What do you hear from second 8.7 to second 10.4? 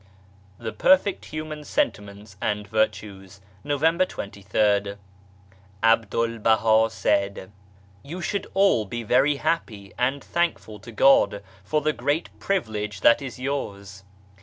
be very happy and